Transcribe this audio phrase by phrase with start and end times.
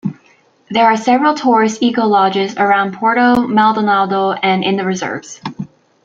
[0.71, 5.39] There are several tourist eco-lodges around Puerto Maldonado and in the reserves.